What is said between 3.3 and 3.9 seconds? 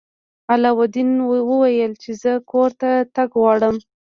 غواړم.